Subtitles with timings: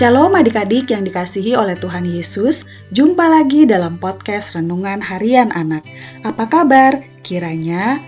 [0.00, 5.84] Shalom adik-adik yang dikasihi oleh Tuhan Yesus, jumpa lagi dalam podcast Renungan Harian Anak.
[6.24, 7.04] Apa kabar?
[7.20, 8.00] Kiranya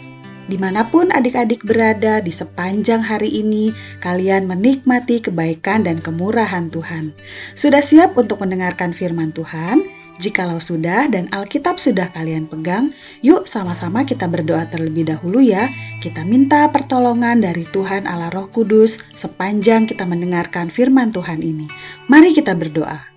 [0.49, 7.13] di mana pun adik-adik berada di sepanjang hari ini, kalian menikmati kebaikan dan kemurahan Tuhan.
[7.53, 9.85] Sudah siap untuk mendengarkan firman Tuhan?
[10.21, 12.93] Jikalau sudah dan Alkitab sudah kalian pegang,
[13.25, 15.71] yuk sama-sama kita berdoa terlebih dahulu ya.
[16.05, 21.65] Kita minta pertolongan dari Tuhan Allah Roh Kudus sepanjang kita mendengarkan firman Tuhan ini.
[22.13, 23.13] Mari kita berdoa.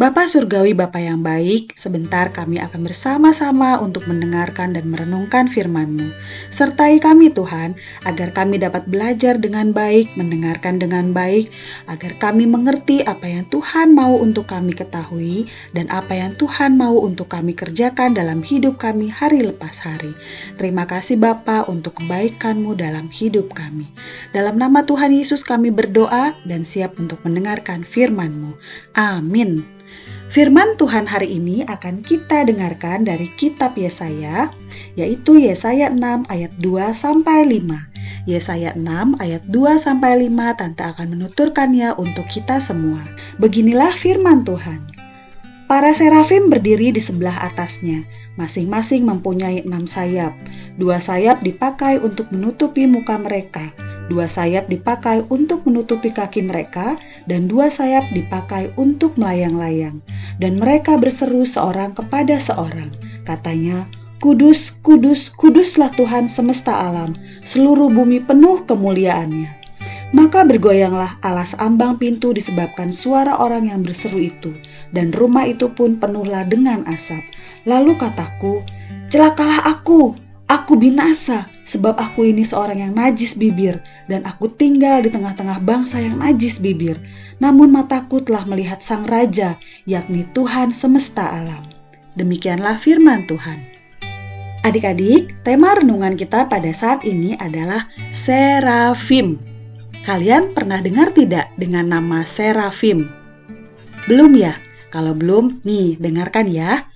[0.00, 6.08] Bapa Surgawi Bapa yang baik, sebentar kami akan bersama-sama untuk mendengarkan dan merenungkan firman-Mu.
[6.48, 7.76] Sertai kami Tuhan,
[8.08, 11.52] agar kami dapat belajar dengan baik, mendengarkan dengan baik,
[11.92, 15.44] agar kami mengerti apa yang Tuhan mau untuk kami ketahui,
[15.76, 20.16] dan apa yang Tuhan mau untuk kami kerjakan dalam hidup kami hari lepas hari.
[20.56, 23.92] Terima kasih Bapa untuk kebaikan-Mu dalam hidup kami.
[24.32, 28.56] Dalam nama Tuhan Yesus kami berdoa dan siap untuk mendengarkan firman-Mu.
[28.96, 29.82] Amin.
[30.32, 34.48] Firman Tuhan hari ini akan kita dengarkan dari kitab Yesaya,
[34.96, 37.60] yaitu Yesaya 6 ayat 2 sampai 5.
[38.24, 43.04] Yesaya 6 ayat 2 sampai 5 tante akan menuturkannya untuk kita semua.
[43.44, 44.80] Beginilah firman Tuhan.
[45.68, 48.00] Para serafim berdiri di sebelah atasnya,
[48.40, 50.32] masing-masing mempunyai enam sayap.
[50.80, 53.68] Dua sayap dipakai untuk menutupi muka mereka,
[54.10, 60.02] dua sayap dipakai untuk menutupi kaki mereka, dan dua sayap dipakai untuk melayang-layang.
[60.38, 62.90] Dan mereka berseru seorang kepada seorang.
[63.22, 63.86] Katanya,
[64.22, 69.50] Kudus, kudus, kuduslah Tuhan semesta alam, seluruh bumi penuh kemuliaannya.
[70.14, 74.54] Maka bergoyanglah alas ambang pintu disebabkan suara orang yang berseru itu,
[74.94, 77.18] dan rumah itu pun penuhlah dengan asap.
[77.66, 78.62] Lalu kataku,
[79.10, 80.14] celakalah aku,
[80.50, 83.78] Aku binasa sebab aku ini seorang yang najis bibir
[84.10, 86.98] dan aku tinggal di tengah-tengah bangsa yang najis bibir.
[87.38, 91.66] Namun mataku telah melihat sang raja, yakni Tuhan semesta alam.
[92.14, 93.58] Demikianlah firman Tuhan.
[94.62, 99.42] Adik-adik, tema renungan kita pada saat ini adalah serafim.
[100.06, 103.10] Kalian pernah dengar tidak dengan nama serafim?
[104.06, 104.54] Belum ya?
[104.94, 106.86] Kalau belum, nih dengarkan ya.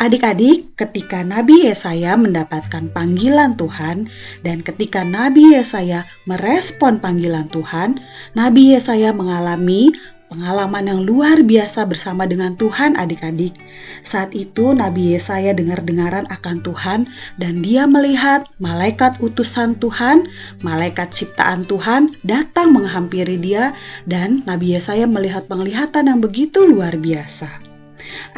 [0.00, 4.08] Adik-adik, ketika Nabi Yesaya mendapatkan panggilan Tuhan
[4.40, 8.00] dan ketika Nabi Yesaya merespon panggilan Tuhan,
[8.32, 9.92] Nabi Yesaya mengalami
[10.32, 13.52] pengalaman yang luar biasa bersama dengan Tuhan adik-adik.
[14.00, 17.04] Saat itu Nabi Yesaya dengar-dengaran akan Tuhan
[17.36, 20.24] dan dia melihat malaikat utusan Tuhan,
[20.64, 23.76] malaikat ciptaan Tuhan datang menghampiri dia
[24.08, 27.69] dan Nabi Yesaya melihat penglihatan yang begitu luar biasa.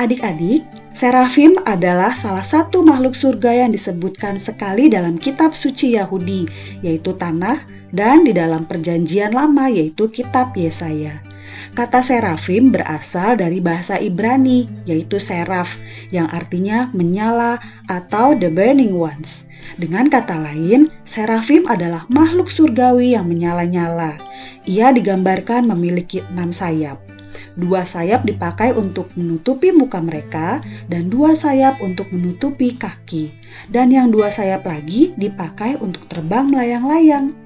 [0.00, 0.64] Adik-adik,
[0.96, 6.48] serafim adalah salah satu makhluk surga yang disebutkan sekali dalam kitab suci Yahudi,
[6.80, 7.60] yaitu tanah,
[7.92, 11.20] dan di dalam perjanjian lama yaitu kitab Yesaya.
[11.72, 15.76] Kata serafim berasal dari bahasa Ibrani, yaitu seraf,
[16.08, 19.44] yang artinya menyala atau the burning ones.
[19.76, 24.16] Dengan kata lain, serafim adalah makhluk surgawi yang menyala-nyala.
[24.68, 27.11] Ia digambarkan memiliki enam sayap.
[27.52, 30.58] Dua sayap dipakai untuk menutupi muka mereka,
[30.88, 33.28] dan dua sayap untuk menutupi kaki,
[33.68, 37.36] dan yang dua sayap lagi dipakai untuk terbang melayang-layang.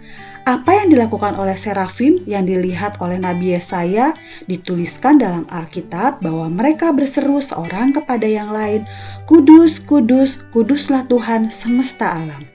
[0.47, 4.15] Apa yang dilakukan oleh serafim yang dilihat oleh Nabi Yesaya
[4.47, 8.87] dituliskan dalam Alkitab bahwa mereka berseru seorang kepada yang lain,
[9.27, 12.47] "Kudus, kudus, kuduslah Tuhan semesta alam."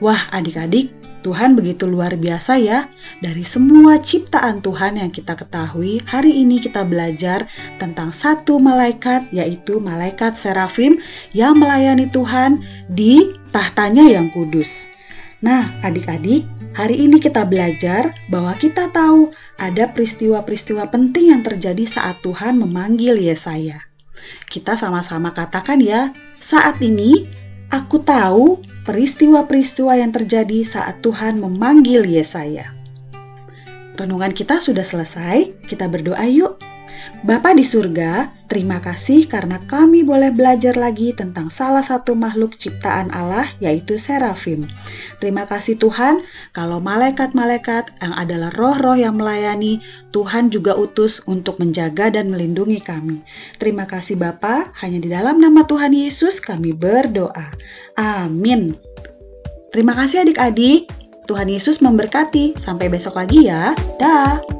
[0.00, 0.88] Wah, adik-adik,
[1.26, 2.86] Tuhan begitu luar biasa ya.
[3.18, 7.50] Dari semua ciptaan Tuhan yang kita ketahui, hari ini kita belajar
[7.82, 11.02] tentang satu malaikat yaitu malaikat serafim
[11.34, 14.86] yang melayani Tuhan di tahtanya yang kudus.
[15.42, 16.46] Nah, adik-adik,
[16.78, 23.18] hari ini kita belajar bahwa kita tahu ada peristiwa-peristiwa penting yang terjadi saat Tuhan memanggil
[23.18, 23.82] Yesaya.
[24.46, 27.26] Kita sama-sama katakan ya, saat ini
[27.76, 32.72] Aku tahu peristiwa-peristiwa yang terjadi saat Tuhan memanggil Yesaya.
[34.00, 36.56] Renungan kita sudah selesai, kita berdoa yuk.
[37.26, 43.10] Bapa di surga, terima kasih karena kami boleh belajar lagi tentang salah satu makhluk ciptaan
[43.10, 44.62] Allah, yaitu serafim.
[45.18, 46.22] Terima kasih Tuhan,
[46.54, 49.82] kalau malaikat-malaikat yang adalah roh-roh yang melayani,
[50.14, 53.24] Tuhan juga utus untuk menjaga dan melindungi kami.
[53.58, 57.50] Terima kasih Bapa, hanya di dalam nama Tuhan Yesus kami berdoa.
[57.98, 58.76] Amin.
[59.74, 60.88] Terima kasih adik-adik.
[61.26, 62.54] Tuhan Yesus memberkati.
[62.56, 63.74] Sampai besok lagi ya.
[63.98, 64.55] Dah.